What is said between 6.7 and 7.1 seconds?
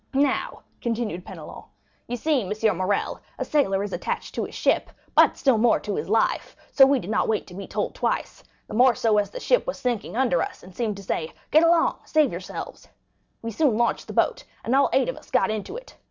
so we